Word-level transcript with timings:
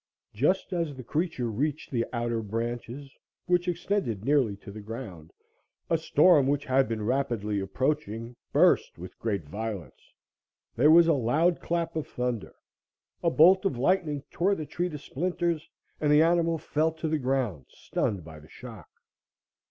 Just 0.33 0.73
as 0.73 0.95
the 0.95 1.03
creature 1.03 1.45
reached 1.51 1.91
the 1.91 2.07
outer 2.11 2.41
branches, 2.41 3.15
which 3.45 3.67
extended 3.67 4.25
nearly 4.25 4.55
to 4.57 4.71
the 4.71 4.81
ground, 4.81 5.31
a 5.91 5.97
storm, 5.99 6.47
which 6.47 6.65
had 6.65 6.87
been 6.89 7.05
rapidly 7.05 7.59
approaching, 7.59 8.35
burst 8.51 8.97
with 8.97 9.19
great 9.19 9.43
violence. 9.43 10.11
There 10.75 10.89
was 10.89 11.05
a 11.05 11.13
loud 11.13 11.61
clap 11.61 11.95
of 11.95 12.07
thunder, 12.07 12.55
a 13.21 13.29
bolt 13.29 13.63
of 13.63 13.77
lightning 13.77 14.23
tore 14.31 14.55
the 14.55 14.65
tree 14.65 14.89
to 14.89 14.97
splinters, 14.97 15.69
and 15.99 16.11
the 16.11 16.23
animal 16.23 16.57
fell 16.57 16.91
to 16.93 17.07
the 17.07 17.19
ground, 17.19 17.67
stunned 17.69 18.23
by 18.25 18.39
the 18.39 18.49
shock. 18.49 18.89